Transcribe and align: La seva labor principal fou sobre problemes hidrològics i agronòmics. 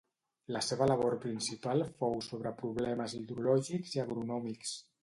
La 0.55 0.61
seva 0.67 0.87
labor 0.91 1.17
principal 1.25 1.85
fou 2.01 2.17
sobre 2.31 2.55
problemes 2.65 3.17
hidrològics 3.21 3.97
i 4.01 4.07
agronòmics. 4.09 4.79